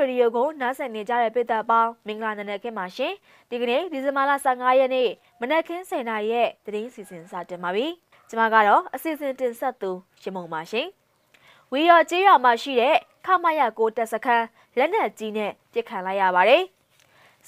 [0.00, 3.12] ရေဒီယိုကိုနားဆင်နေကြတဲ့ပြည်သက်ပေါင်းမင်္ဂလာနံနက်ခင်းပါရှင်
[3.50, 5.08] ဒီကနေ့ဒီဇင်ဘာလ15ရက်နေ့
[5.40, 7.86] မနက်ခင်း10:00နာရီရဲ့သတင်းစီစဉ်စတင်ပါပြီ
[8.28, 9.90] ကျွန်မကတော့အစီအစဉ်တင်ဆက်သူ
[10.20, 10.86] ရှင်မုံပါရှင်
[11.72, 12.96] ဝီရော်ကျေးရွာမှာရှိတဲ့
[13.26, 14.46] ခမရကိုတက်စခန်း
[14.78, 16.62] လက်နက်ကြီးနဲ့ပစ်ခတ်လိုက်ရပါတယ်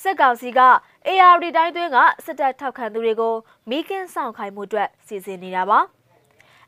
[0.00, 0.60] စစ်ကောင်စီက
[1.06, 3.34] AR တိုင်းသွင်းကစစ်တပ်ထောက်ခံသူတွေကို
[3.70, 5.78] မိကင်းဆောင်ခိုင်းမှုအတွက်စီစဉ်နေတာပါ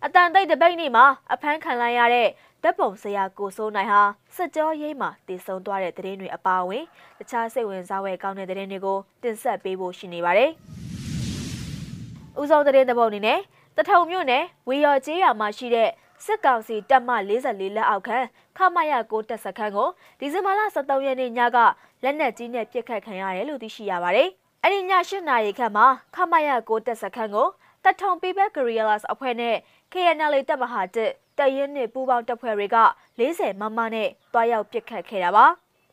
[0.06, 2.28] အတန်တိတ်တပိတ်နေ့မှာအဖမ်းခံလိုက်ရတဲ့
[2.62, 4.00] တပ်ပုံဆရာကိုစိုးနိုင်ဟာ
[4.36, 6.84] စစ်ကြောရေးမှာတည်ဆုံသွားတဲ့သတင်းတွေအပါအဝင်
[7.18, 10.50] တခြားစိတ်ဝင်စားဖွယ်ကောင်းတဲ့သတင်းတွေကိုတင်ဆက်ပေးဖို့ရှိနေပါတယ်။
[12.40, 13.38] ဦးဆုံးသတင်းသဘောအနေနဲ့
[13.76, 15.90] တထုံမြို့နယ်ဝေရော်ကျေးရွာမှာရှိတဲ့
[16.24, 18.18] စစ်ကောင်စီတပ်မ44လက်အောက်ခံ
[18.56, 19.88] ခမရကိုတက်စခန်းကို
[20.20, 21.58] ဒီဇင်ဘာလ23ရက်နေ့ညက
[22.02, 24.28] လက်နက်ကြီးနဲ့ပစ်ခတ်ခံရတယ်လို့သိရှိရပါတယ်။
[24.62, 27.48] အဲ့ဒီည8နာရီခန့်မှာခမရကိုတက်စခန်းကို
[27.84, 29.56] တထုံ People Guerrillas အဖွဲ့နဲ့
[29.92, 32.78] KNL တပ်မဟာတစ်တရင်နဲ့ပူးပေါင်းတပ်ဖွဲ့တွေက
[33.18, 35.46] 40မမနဲ့တွားရောက်ပစ်ခတ်ခဲ့တာပါ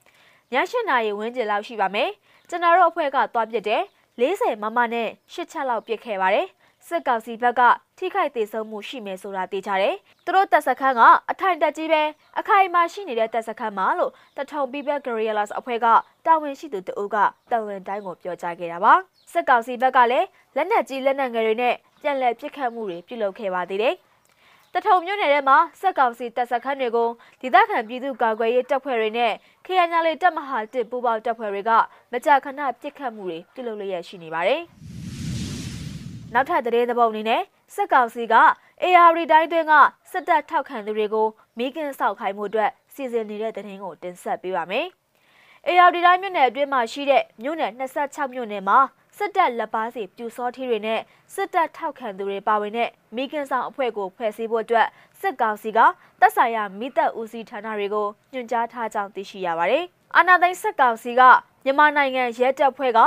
[0.51, 2.09] ။ည၈နာရီဝန်းကျင်လောက်ရှိပါမယ်။
[2.49, 3.83] ကျွန်တော်တို့အဖွဲ့ကတွားပစ်တယ်
[4.21, 6.47] 40မမနဲ့၈ချက်လောက်ပစ်ခဲ့ပါတယ်။
[6.87, 7.61] စစ်ကောင်စီဘက်က
[7.97, 12.01] ထိခိုက်သေးဆုံးမှုရှိမယ်ဆိုတာသိကြတယ်။သူတို့တပ်စခန်းကအထိုင်တက်ကြီးပဲ
[12.39, 15.87] အခိုင်အမာရှိနေတဲ့တပ်စခန်းမှာလို့တထုံ People Guerrillas အဖွဲ့က
[16.25, 17.17] တာဝန်ရှိသူတအုပ်က
[17.51, 18.93] တဝန်တိုင်းကိုပြောကြားခဲ့တာပါ။
[19.31, 23.95] စစ်ကောင်စီဘက်ကလည်းလက်နက်ကြီးလက်နက်ငယ်တွေနဲ့ပြန်လည်ပစ်ခတ်မှုတွေပြုလုပ်ခဲ့ပါသေးတယ်။
[24.73, 27.09] တထုံမြို့နယ်ထဲမှာစက်ကောင်စီတပ်စခန်းတွေကို
[27.41, 29.33] ဒေသခံပြည်သူကာကွယ်ရေးတပ်ဖွဲ့တွေနဲ့
[29.65, 31.71] ခရိုင်ညာလေတပ်မဟာတစ်ပူးပေါင်းတပ်ဖွဲ့တွေက
[32.11, 34.63] မကြာခဏပစ်ခတ်မှုတွေပြုလုပ်လျက်ရှိနေပါတယ်။
[36.33, 37.41] နောက်ထပ်သတင်းသဘောအနေနဲ့
[37.73, 38.35] စက်ကောင်စီက
[38.83, 39.73] AR တိုင်းတွင်းက
[40.11, 44.87] စစ်တပ်ထောက်ခံသူတွေကိုမိခင်ဆောက်ခိုင်းမှုအတွက်စီစဉ်နေတဲ့သတင်းကိုတင်ဆက်ပေးပါမယ်။
[45.67, 48.79] AR တိုင်းမြို့နယ်အတွင်းမှာရှိတဲ့မြို့နယ်26မြို့နယ်မှာ
[49.17, 50.99] စစ်တပ်လက်ပါစီပြူစောထီးတွေနဲ့
[51.33, 54.87] စစ်တပ်ထောက်ခံသူတွေပါဝင်တဲ့မိခင်ဆောင်အဖွဲ့ကိုဖွဲ့စည်းဖို့အတွက်
[55.19, 55.79] စစ်ကောင်စီက
[56.19, 59.83] တပ်ဆိုင်ရာမိသက်ဦးစီးဌာနတွေကိုညွှန်ကြားထားကြောင်းသိရှိရပါတယ်။
[60.15, 61.21] အာဏာသိမ်းစစ်ကောင်စီက
[61.63, 62.99] မြန်မာနိုင်ငံရဲတပ်ဖွဲ့က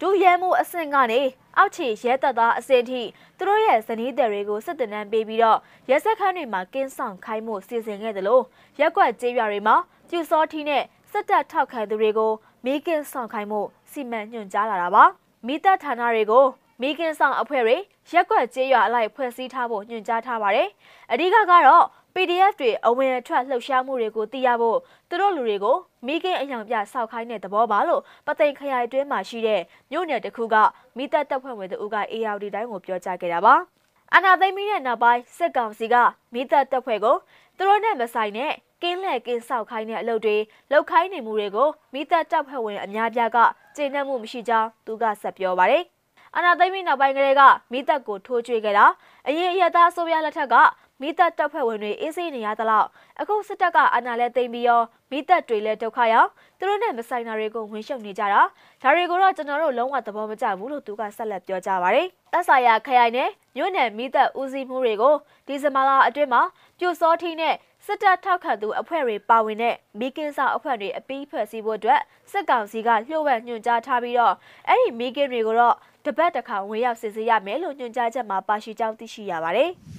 [0.00, 1.20] ဒုရဲမှုအဆင့်ကနေ
[1.58, 3.00] အောက်ခြေရဲတပ်သားအဆင့်ထိ
[3.38, 5.58] သူတို့ရဲ့ဇနီးတယ်တွေကိုစစ်တပ်နှံပေးပြီးတော့
[5.90, 8.44] ရဲစခန်းတွေမှာကင်းဆောင်ခိုင်းမှုစီစဉ်ခဲ့တယ်လို့
[8.80, 9.76] ရက်ကွက်ကျေးရွာတွေမှာ
[10.08, 12.32] ပြူစောထီးနဲ့စစ်တပ်ထောက်ခံသူတွေကို
[12.64, 13.60] မိကင်းဆောင်ခိုင်းမှု
[13.90, 15.04] စီမံညွှန်ကြားလာတာပါ။
[15.46, 16.44] မိသက်ဌာနတွေကို
[16.80, 17.76] မိခင်ဆောင်အဖွဲ့တွေ
[18.12, 20.68] ရက်ကွက်ကျေးရွာအလိုက်ဖွဲ့စည်းထားဖို့ညွှန်ကြားထားပါတယ်။
[21.12, 21.84] အဓိကကတော့
[22.18, 30.56] PDF တွေအဝင်အထွက်လှုပ်ရှားမှုတွေကိုသိရဖို့သူတို့လူတွေကိုမိခင်အယောင်ပြစောက်ခိုင်းတဲ့သဘောပါလို့ပသိမ်ခရိုင်အတွင်းမှာရှိတဲ့မြို့နယ်တစ်ခုက
[30.96, 33.54] မိသက်တပ်ဖွဲ့ဝင်တို့က ARD တိုင်းကိုပြောကြားခဲ့တာပါ။
[34.14, 35.96] အနာသိမ့်ပြီးတဲ့နောက်ပိုင်းစစ်ကောင်စီက
[36.34, 37.16] မိသက်တပ်ဖွဲ့ကို
[37.56, 38.52] သူတို့နဲ့မဆိုင်တဲ့
[38.82, 40.36] ကင်းလှည့်ကင်းဆောက်ခိုင်းတဲ့အလုပ်တွေ
[40.72, 43.38] လုပ်ခိုင်းနေမှုတွေကိုမိသက်တပ်ဖွဲ့ဝင်အများပြားက
[43.76, 45.84] ကျေနပ်မှုမရှိကြောင်းသူကဆက်ပြောပါတယ်။
[46.36, 47.42] အနာသိမ့်ပြီးနောက်ပိုင်းကလေးက
[47.72, 48.86] မိသက်ကိုထိုးကျွေးခဲ့တာ
[49.26, 50.54] အရင်အရသားအစိုးရလက်ထက်က
[51.00, 52.88] မိသက်တပ်ဖွဲ့ဝင်တွေအေးဆေးနေရသလောက်
[53.20, 56.28] အခုစစ်တပ်ကအနာလဲသိမ့်ပြီးရောမိသက်တွေလည်းဒုက္ခရောက်
[56.58, 58.40] သူတို့နဲ့မဆိုင်တာတွေကိုဝင်ရှုပ်နေကြတာ
[58.82, 65.14] ဒါတွေကိုတော့ကျွန်တော်တို့လုံးဝသဘောမကျဘူးလို့သူကဆက်လက်ပြောကြားပါတယ်။သက်ဆိုင်ရာခရိုင်နဲ့မြို့နယ်မိသက်ဦးစီးမှုတွေကို
[65.46, 66.42] ဒီဇင်ဘာလအတွင်းမှာ
[66.78, 67.54] ပြိုစောထီနဲ့
[67.86, 74.34] စစ်တပ်ထောက်ခံသူအဖွဲ့တွေပါဝင်တဲ့မီကင်းဆောင်အဖွဲ့တွေအပီးဖွဲ့စည်းဖို့အတွက်စစ်ကောင်စီကလျှို့ဝှက်ညွှန်ကြားထားပြီးတော့
[74.68, 79.72] အဲ့ဒီမီကင်းတွေကိုတော့တပတ်တစ်ခါဝင်ရောက်စစ်ဆေးရမယ်လို့ညွှန်ကြားချက်မှာပါရှိကြောင်းသိရှိရပါတယ်။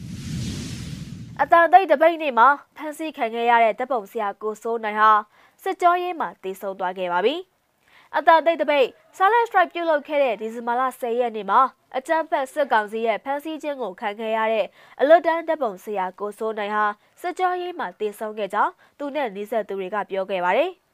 [1.44, 5.12] အတန်သိတပိတ်နေ့မှာဖမ်းဆီးခံခဲ့ရတဲ့တပ်ပုံဆရာကိုစိုးနိုင်ဟာ
[5.64, 7.36] စစ်ကြောရေးမှာတည်ဆုံသွားခဲ့ပါပြီ။
[8.18, 11.62] အတန်တိတ်တပိတ် Silent Strike ပြုလုပ်ခဲ့တဲ့ဒီဇင်ဘာလ10ရက်နေ့မှာ
[11.98, 14.66] အကြမ်းဖက်စစ်ကောင်စီရဲ့ဖမ်းဆီးခြင်းကိုခံခဲ့ရတဲ့
[15.00, 16.86] အလွတ်တန်းတပ်ပုံဆရာကိုစိုးနိုင်ဟာ
[17.22, 20.72] စစ်ကြောရေးမှာတည်ဆုံခဲ့ကြောင်းသူနဲ့နှိစက်သူတွေကပြောခဲ့ပါတယ်။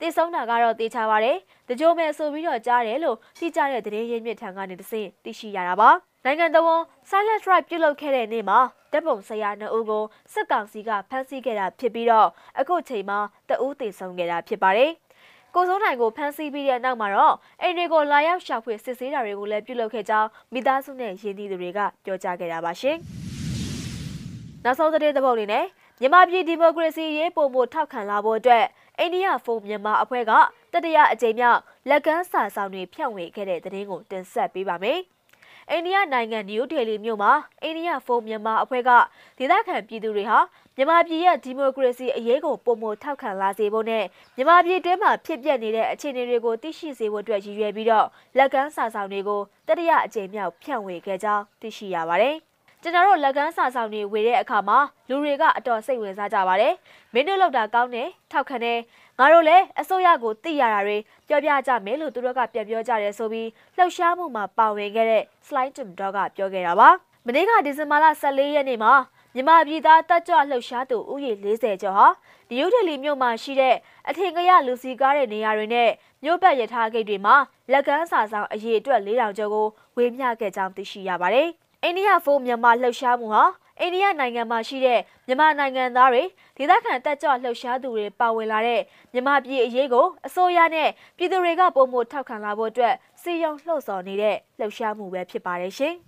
[0.00, 1.36] တည်ဆုံတာကတော့တေချာပါတယ်။
[1.68, 5.90] တကြိုမဲ့ဆိုပြီးတော့ကြားတယ်လို့သိကြတဲ့သတင်းရင်းမြစ်ထံကနေတဆင့်သိရှိရတာပါ။
[6.24, 8.58] နိုင်ငံတော် Silent Strike ပြုလုပ်ခဲ့တဲ့နေ့မှာ
[8.92, 12.28] တပ်ပုံဆရာနှစ်ဦးကိုစစ်ကောင်စီကဖမ်းဆီးခဲ့တာဖြစ်ပြီးတော့
[12.58, 14.90] အခုချိန်မှာတအူးတည်ဆုံခဲ့တာဖြစ်ပါတယ်။
[15.54, 22.96] ကိုစိုးနိုင်ကိုဖမ်းဆီးပြီးတဲ့နောက်မှာတော့အိမ်တွေကိုလာရောက်ရှာဖွေစစ်ဆေးတာတွေကိုလည်းပြုလုပ်ခဲ့ကြောင်းမိသားစုနဲ့ရင်းနှီးသူတွေကပြောကြားခဲ့တာပါရှင်။
[24.64, 25.64] နောက်ဆုံးသတင်းသဘောက်အနေနဲ့
[26.00, 28.64] မြန်မာပြည်ဒီမိုကရေစီရေးပုံမှုထောက်ခံလာဖို့အတွက်
[28.98, 30.32] အိန္ဒိယဖုန်းမြန်မာအဖွဲ့က
[30.72, 35.00] တတိယအကြိမ်မြောက်လက်ကမ်းစာဆောင်တွေဖြန့်ဝေခဲ့တဲ့သတင်းကိုတင်ဆက်ပေးပါမယ်။
[35.70, 38.90] အိန္ဒိယနိုင်ငံနယူးဒေလီမြို့မှာအိန္ဒိယဖုန်းမြန်မာအဖွဲ့က
[39.38, 40.38] ဒေသခံပြည်သူတွေဟာ
[40.76, 44.04] မြန်မာပြည်ရဲ့ဒီမိုကရေစီအရေးကိုပုံမထောက်ခံလာစေဖို့နဲ့
[44.36, 48.06] မြန်မာပြည်တွင်းမှာဖြစ်ပျက်နေတဲ့အခြေအနေတွေကိုသိရှိစေဖို့အတွက်ရည်ရွယ်ပြီးတော့
[48.38, 52.36] လက်ကမ်းစာဆောင်တွေကိုတတိယအကြိမ်မြောက်ဖြန့်ဝေခဲ့ကြောင်းသိရှိရပါတယ်။
[52.82, 54.78] ကျွန်တော်တို့လက်ကမ်းစာဆောင်တွေဝေတဲ့အခါမှာ
[55.08, 56.74] လူတွေကအတော်စိတ်ဝင်စားကြပါတယ်။
[57.14, 58.78] မင်းတို့လောက်တာကောင်းတယ်ထောက်ခံတယ်
[59.18, 60.96] ငါတို့လည်းအစိုးရကိုသိရတာတွေ
[61.28, 66.88] ပြောပြကြမယ်လို့သူတို့ကပြန်ပြောကြတယ်ဆိုပြီးလှုပ်ရှားမှုမှာပါဝင်ခဲ့တဲ့ Slide Tim Dog ကပြောခဲ့တာပါ
[67.26, 68.92] မနေ့ကဒီဇင်ဘာလ14ရက်နေ့မှာ
[69.34, 72.06] မြန်မာပြည်သားတက်ကြွလှုပ်ရှားသူဦးရေ40ကျော်ဟာ
[72.50, 73.76] နယူးဒေလီမြို့မှာရှိတဲ့
[74.08, 75.90] အထင်ကရလူစီကားတဲ့နေရာတွေနဲ့
[76.24, 77.36] မြို့ပတ်ရထားဂိတ်တွေမှာ
[77.72, 79.66] လက်ကမ်းစာဆောင်အရေးအတွက်4000ကျော်ကို
[79.96, 81.50] ဝေမျှခဲ့ကြောင်းသိရှိရပါတယ်။
[81.84, 83.44] အိန္ဒိယဖိုးမြန်မာလှုပ်ရှားမှုဟာ
[83.80, 86.22] အိန္ဒိယနိုင်ငံမှာရှိတဲ့မြန်မာနိုင်ငံသားတွေ
[86.56, 88.80] ဒေသခံတက်ကြွလှုပ်ရှားသူတွေပါဝင်လာတဲ့
[89.12, 95.94] မြန်မာပြည်အရေးကိုအစိုးရနဲ့ပြည်သူတွေကပုံမထောက်ခံလာဖို့အတွက်စီယုံလှုပ်ဆော်နေတဲ့လှုပ်ရှားမှုပဲဖြစ်ပါတယ်ရှင်။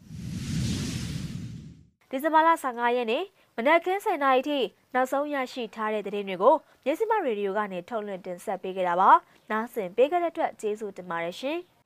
[2.11, 3.25] ဒီဇင်ဘာလ15ရက်နေ့
[3.56, 4.58] မနက်ခင်း7:00နာရီထိ
[4.94, 9.11] နောက်ဆုံးရရှိထားတဲ့သတင်းတွေကိုမြစီမရေဒီယိုကနေထုတ်လွှင့်တင်ဆက်ပေးခဲ့တာပါ။
[9.50, 11.58] နားဆင်ပေးခဲ့တဲ့အတွက်ကျေးဇူးတင်ပါတယ်ရှင်။